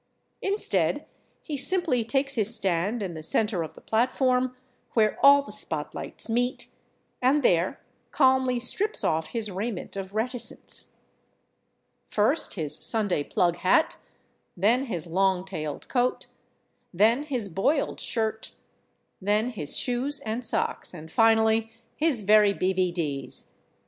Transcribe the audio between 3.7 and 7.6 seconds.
the platform, where all the spotlights meet, and